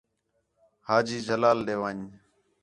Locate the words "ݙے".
1.65-1.75